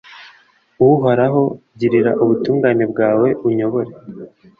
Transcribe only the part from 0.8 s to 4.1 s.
uhoraho, girira ubutungane bwawe, unyobore